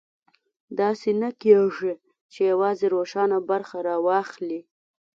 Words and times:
داسې 0.79 1.09
نه 1.21 1.29
کېږي 1.41 1.93
چې 2.31 2.39
یوازې 2.51 2.85
روښانه 2.95 3.37
برخه 3.49 3.77
راواخلي. 3.87 4.61